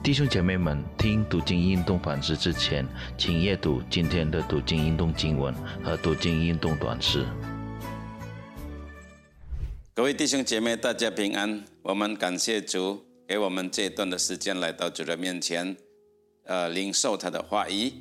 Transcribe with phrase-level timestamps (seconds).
[0.00, 2.86] 弟兄姐妹们，听读经运动反思之前，
[3.18, 7.26] 请阅读今天的读经运动经文和读经运动短诗。
[9.92, 11.62] 各位弟兄姐妹，大家平安。
[11.82, 15.76] 我们感谢主，给我们这一段的时间来到主的面前，
[16.44, 17.92] 呃，领受他的话语。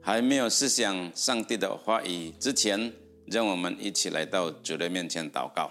[0.00, 2.92] 还没有思想上帝的话语之前，
[3.26, 5.70] 让我们一起来到主的面前祷告。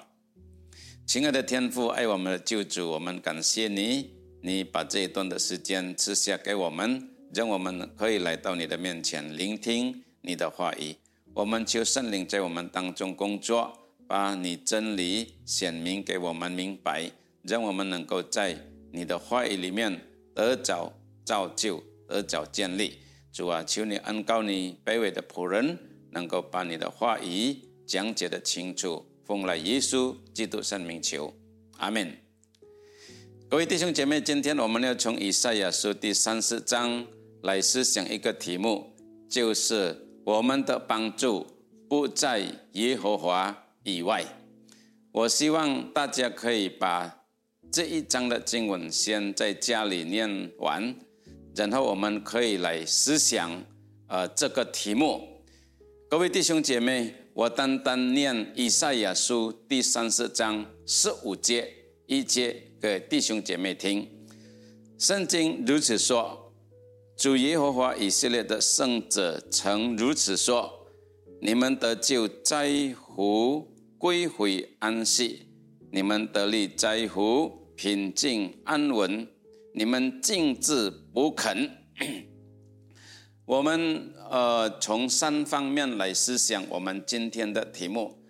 [1.08, 4.21] 亲爱的天父，爱我们的救主，我们感谢你。
[4.44, 10.96] 你把这一段的时间赐下给我们，让我们可以来到你的面前，聆听你的话语。
[11.34, 13.72] 我们求圣灵在我们当中工作，
[14.08, 17.12] 把你真理显明给我们明白，
[17.44, 18.58] 让我们能够在
[18.92, 20.02] 你的话语里面
[20.34, 20.92] 得着
[21.24, 22.98] 造就，得着建立。
[23.32, 25.78] 主啊，求你恩告你卑微的仆人，
[26.10, 27.56] 能够把你的话语
[27.86, 29.06] 讲解的清楚。
[29.24, 31.34] 奉了耶稣基督圣名求，
[31.78, 32.31] 阿门。
[33.52, 37.06] 各位弟兄姐妹，今天我们要从以赛亚书第三十章
[37.44, 38.96] 来思想一个题目，
[39.30, 41.46] 就是我们的帮助
[41.90, 44.24] 不在耶和华以外。
[45.12, 47.26] 我希望大家可以把
[47.70, 50.96] 这一章的经文先在家里念完，
[51.54, 53.62] 然后我们可以来思想
[54.08, 55.28] 呃这个题目。
[56.10, 61.70] 各位弟兄姐妹，我单单念以赛亚书第三十章十五节
[62.12, 62.62] 一节。
[62.82, 64.06] 给弟兄姐妹听，
[64.98, 66.52] 圣经如此说：
[67.16, 70.88] 主耶和华以色列的圣者曾如此说：
[71.42, 75.48] 你们得救在乎归回安息，
[75.90, 79.26] 你们得力在乎平静安稳，
[79.74, 81.70] 你们静止不肯。
[83.46, 88.22] 我们呃从三方面来思想我们今天的题目。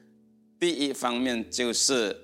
[0.60, 2.16] 第一方面就是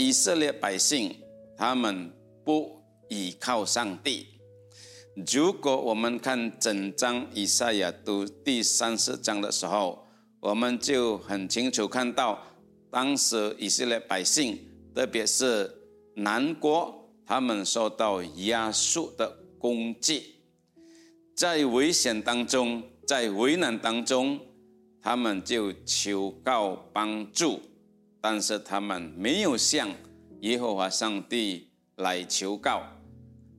[0.00, 1.14] 以色列百姓。
[1.58, 2.10] 他们
[2.42, 4.26] 不依靠上帝。
[5.30, 10.06] 如果我们看整章以赛亚读第三十章的时候，
[10.40, 12.42] 我们就很清楚看到，
[12.90, 14.58] 当时以色列百姓，
[14.94, 15.70] 特别是
[16.16, 20.36] 南国，他们受到亚述的攻击，
[21.36, 24.40] 在危险当中，在危难当中，
[25.02, 27.60] 他们就求告帮助，
[28.20, 29.88] 但是他们没有向。
[30.40, 32.82] 耶和华上帝来求告，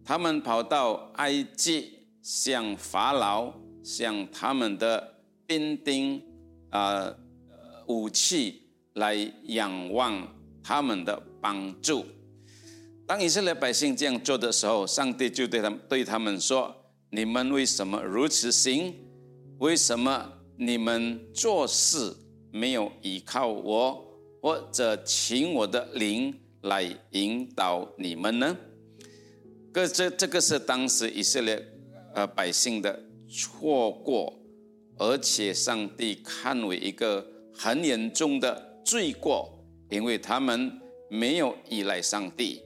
[0.04, 6.20] 他们跑到埃及，向法老，向他们的兵丁
[6.72, 7.14] 啊
[7.86, 8.64] 武器
[8.94, 10.28] 来仰望
[10.64, 12.04] 他们的帮助。
[13.06, 16.76] 当以色列百姓这样做的时候，上帝就对他们对他们说
[17.12, 18.96] ：“你们为什么如此行？
[19.60, 22.16] 为什么你们做事
[22.52, 24.11] 没有依靠我，
[24.42, 28.56] 或者请我的灵？”来引导你们呢？
[29.74, 31.60] 这这这个是当时以色列
[32.14, 34.32] 呃百姓的错过，
[35.00, 39.52] 而且上帝看为一个很严重的罪过，
[39.90, 40.80] 因为他们
[41.10, 42.62] 没有依赖上帝，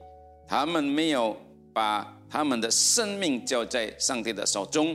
[0.46, 1.34] 他们没有
[1.72, 4.94] 把他们的生命交在上帝的手中，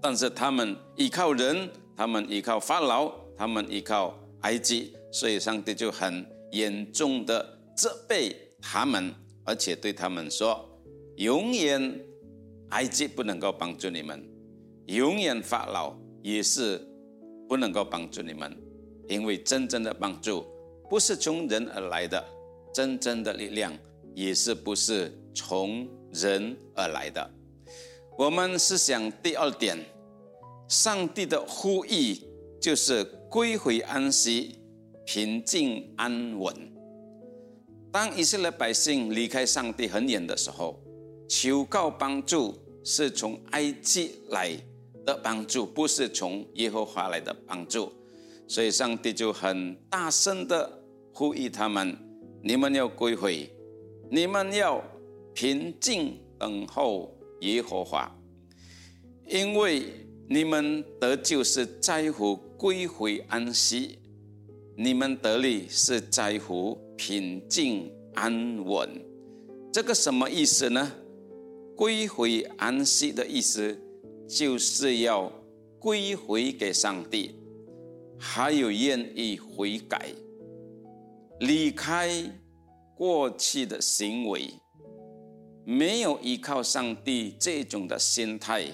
[0.00, 7.60] 但是他们依靠人，他们依靠法老，他们依靠埃及，所以上帝就很严重的。
[7.74, 9.14] 责备他们，
[9.44, 10.68] 而且对他们说
[11.16, 12.00] ：“永远
[12.68, 14.22] 埃及不能够帮助你们，
[14.86, 16.78] 永远法老也是
[17.48, 18.54] 不能够帮助你们，
[19.08, 20.44] 因为真正的帮助
[20.90, 22.22] 不是从人而来的，
[22.74, 23.76] 真正的力量
[24.14, 27.30] 也是不是从人而来的。”
[28.18, 29.78] 我们是想第二点，
[30.68, 32.18] 上帝的呼吁
[32.60, 34.58] 就是归回安息，
[35.04, 36.54] 平静安稳。
[37.90, 40.82] 当以色列百姓离开上帝很远的时候，
[41.28, 42.54] 求告帮助
[42.84, 44.50] 是从埃及来
[45.04, 47.92] 的帮助，不是从耶和华来的帮助，
[48.48, 51.96] 所以上帝就很大声的呼吁他们：
[52.42, 53.50] 你们要归回，
[54.10, 54.82] 你们要
[55.34, 58.10] 平静等候耶和华，
[59.26, 59.82] 因为
[60.28, 63.98] 你们得救是在乎归回安息，
[64.76, 66.78] 你们得力是在乎。
[66.94, 68.88] 平静安稳，
[69.72, 70.92] 这个什么意思呢？
[71.76, 73.76] 归回安息的意思，
[74.28, 75.32] 就是要
[75.80, 77.34] 归回给上帝，
[78.20, 80.10] 还有愿意悔改，
[81.40, 82.08] 离开
[82.94, 84.48] 过去的行为，
[85.64, 88.66] 没有依靠上帝这种的心态，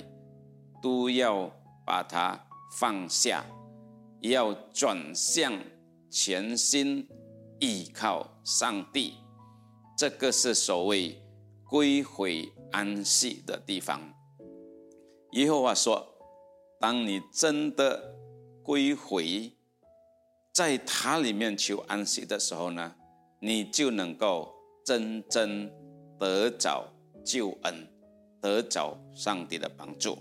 [0.82, 1.50] 都要
[1.86, 2.38] 把它
[2.78, 3.42] 放下，
[4.20, 5.58] 要转向
[6.10, 7.08] 全心。
[7.60, 9.14] 依靠上帝，
[9.98, 11.20] 这个是所谓
[11.68, 14.00] 归回安息的地方。
[15.32, 16.06] 耶和华说
[16.78, 18.14] ：“当你真的
[18.62, 19.52] 归回，
[20.54, 22.94] 在他里面求安息的时候呢，
[23.40, 24.54] 你就能够
[24.86, 25.68] 真正
[26.16, 26.86] 得着
[27.24, 27.88] 救恩，
[28.40, 30.16] 得着上帝的帮助。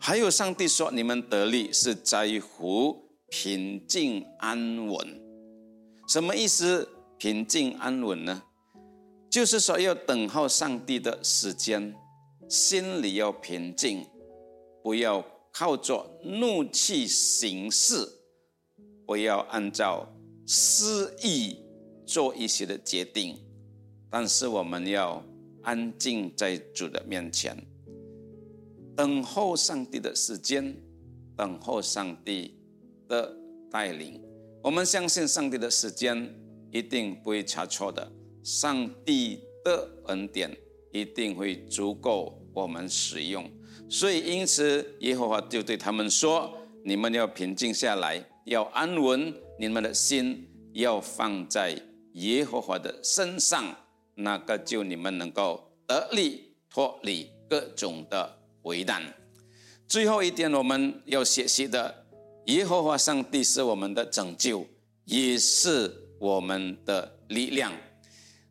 [0.00, 5.22] 还有，上帝说：你们得力是在乎平静安稳。
[6.08, 6.88] 什么意思？
[7.16, 8.42] 平静安稳呢？
[9.30, 11.94] 就是说，要等候上帝的时间，
[12.48, 14.04] 心里要平静，
[14.82, 17.94] 不要靠着怒气行事，
[19.06, 20.12] 不要按照
[20.44, 21.62] 私意
[22.04, 23.38] 做一些的决定。
[24.10, 25.22] 但是，我们要
[25.62, 27.56] 安静在主的面前，
[28.96, 30.74] 等候上帝的时间，
[31.36, 32.59] 等候上帝
[33.10, 33.36] 的
[33.70, 34.18] 带领。
[34.62, 36.32] 我们相信上帝的时间
[36.70, 38.10] 一定不会差错的。
[38.42, 40.56] 上帝的恩典
[40.92, 43.50] 一定会足够我们使用，
[43.88, 51.76] 所以因此耶和华就对他们说：“你们要平静下来，要安稳，你们的心要放在
[52.14, 53.74] 耶和华的身上，
[54.14, 59.02] 那个就你们能够得力脱离各种的危难。”
[59.86, 62.06] 最后一点我们要学习的，
[62.46, 64.66] 耶和华上帝是我们的拯救，
[65.04, 67.72] 也是我们的力量。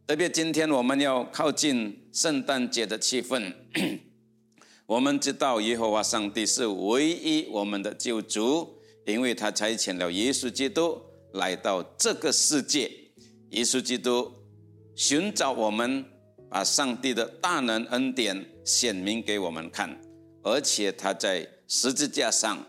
[0.08, 3.54] 特别今天我们要靠近圣诞节的气氛，
[4.86, 11.02] 我们知道耶和华上帝是唯一我们的救主，因为他差遣了耶稣基督
[11.34, 12.92] 来到这个世界。
[13.50, 14.32] 耶稣基督
[14.96, 16.06] 寻找我们，
[16.50, 20.00] 把上帝的大能恩典显明给我们看，
[20.44, 22.66] 而且他在十字架上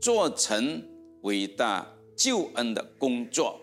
[0.00, 0.82] 做成
[1.22, 1.86] 伟大
[2.16, 3.60] 救恩的工作，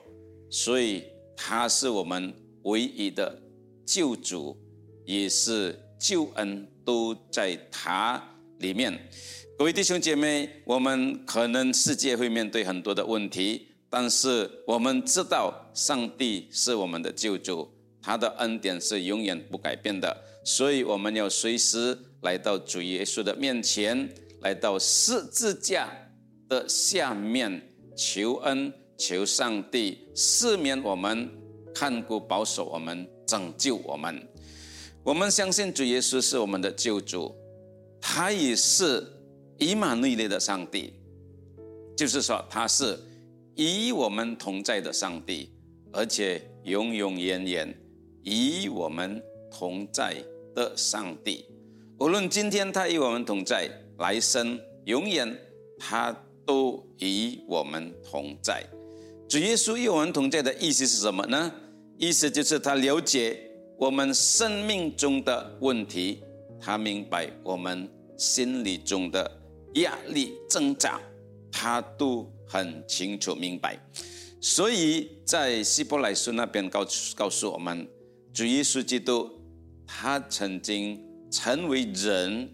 [0.49, 1.03] 所以
[1.35, 2.33] 他是我们。
[2.65, 3.39] 唯一的
[3.85, 4.57] 救主，
[5.05, 8.19] 也是救恩，都在他
[8.57, 9.07] 里面。
[9.55, 17.69] 各位弟兄姐妹，我们可能世界会面对很多的问题，但是我们知道上帝是我们的救主，
[18.01, 20.17] 他的恩典是永远不改变的。
[20.43, 24.09] 所以我们要随时来到主耶稣的面前，
[24.41, 25.87] 来到十字架
[26.47, 27.61] 的下面
[27.95, 31.29] 求恩，求上帝赦免我们。
[31.77, 34.25] 看顾保守我们，拯救我们。
[35.03, 37.35] 我们相信主耶稣是我们的救主，
[37.99, 39.05] 他也是
[39.57, 40.93] 以马内利的上帝，
[41.97, 42.97] 就是说他是
[43.55, 45.51] 与我们同在的上帝，
[45.91, 47.77] 而且永永远远
[48.23, 49.21] 与我们
[49.51, 50.15] 同在
[50.55, 51.43] 的上帝。
[51.99, 55.37] 无论今天他与我们同在，来生永远
[55.77, 58.63] 他都与我们同在。
[59.27, 61.51] 主耶稣与我们同在的意思是什么呢？
[61.97, 63.39] 意思就是他了解
[63.77, 66.21] 我们生命中的问题，
[66.59, 69.29] 他明白我们心里中的
[69.75, 71.01] 压力挣扎，
[71.51, 73.79] 他都很清楚明白。
[74.39, 77.87] 所以在希伯来书那边告告诉我们，
[78.31, 79.29] 主耶稣基督
[79.87, 81.01] 他曾经
[81.31, 82.53] 成为人，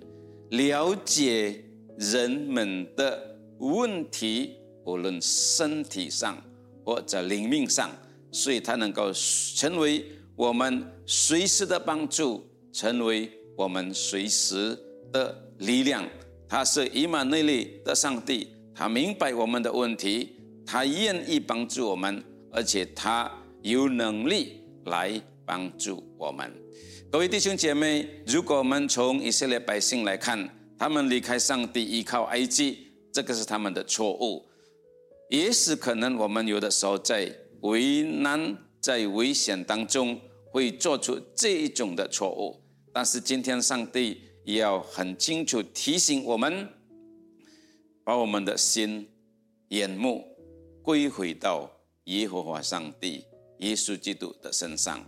[0.51, 1.63] 了解
[1.97, 3.30] 人们的
[3.61, 6.37] 问题，无论身体上
[6.83, 7.89] 或者灵命上。
[8.33, 10.05] 所以，他能够成为
[10.37, 14.77] 我们随时的帮助，成为我们随时
[15.11, 16.07] 的力量。
[16.47, 23.29] 他是以马内利的上帝，他明白我们的问题，他愿意帮助我们，而且他
[23.61, 26.49] 有能力来帮助我们。
[27.11, 30.47] 各位弟兄姐妹，如果我们从以色列百姓来看，
[30.79, 34.47] 他们离开上帝，依靠埃及，这个是他们的错误。
[35.29, 37.35] 也是可能我们有的时候在。
[37.61, 42.59] 为难在危险当中会做出这一种的错误，
[42.91, 46.67] 但是今天上帝也要很清楚提醒我们，
[48.03, 49.07] 把我们的心、
[49.67, 50.25] 眼目
[50.81, 51.69] 归回到
[52.05, 53.23] 耶和华上帝、
[53.59, 55.07] 耶稣基督的身上，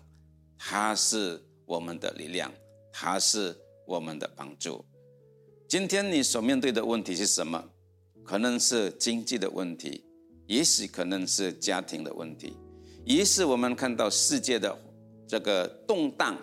[0.55, 2.53] 他是我们的力量，
[2.91, 3.57] 他是
[3.87, 4.85] 我们的帮助。
[5.67, 7.67] 今天你所面对的问题是什么？
[8.23, 10.03] 可能是经济的问题。
[10.45, 12.57] 也许可能是家庭的问题，
[13.05, 14.77] 于是我们看到世界的
[15.25, 16.37] 这个动荡，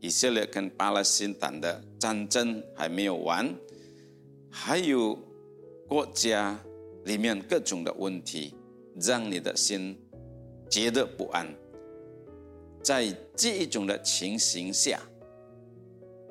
[0.00, 3.54] 以色列跟巴勒斯坦的战争还没有完，
[4.50, 5.16] 还有
[5.86, 6.58] 国家
[7.04, 8.54] 里面各种的问题，
[8.98, 9.94] 让你的心
[10.70, 11.46] 觉得不安。
[12.82, 14.98] 在这一种的情形下，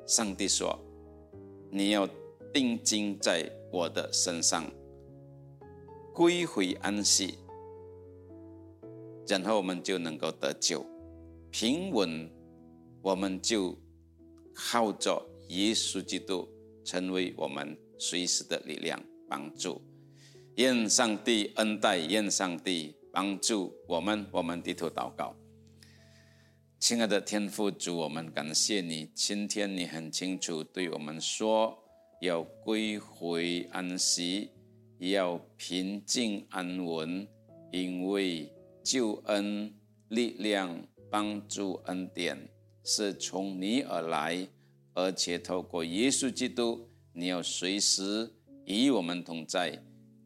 [0.04, 0.76] 上帝说
[1.70, 2.08] ：“你要
[2.52, 4.70] 定睛在我的身上。”
[6.14, 7.38] 归回安息，
[9.26, 10.84] 然后我们就能够得救，
[11.50, 12.30] 平稳，
[13.00, 13.74] 我们就
[14.54, 16.46] 靠着耶稣基督
[16.84, 19.80] 成为我们随时的力量帮助。
[20.56, 24.26] 愿上帝恩待，愿上帝帮助我们。
[24.30, 25.34] 我们低头祷告，
[26.78, 29.10] 亲爱的天父主，我们感谢你。
[29.14, 31.81] 今天你很清楚对我们说，
[32.22, 34.48] 要归回安息，
[34.98, 37.26] 要平静安稳，
[37.72, 38.48] 因为
[38.84, 39.74] 救恩、
[40.06, 42.38] 力量、帮助、恩典
[42.84, 44.46] 是从你而来，
[44.94, 48.32] 而且透过耶稣基督，你要随时
[48.66, 49.76] 与我们同在。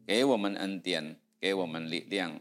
[0.05, 2.39] 给我们恩典，给我们力量，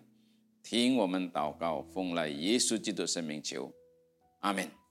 [0.63, 3.73] 听我们祷告，奉来耶稣基督圣名求，
[4.41, 4.86] 阿门。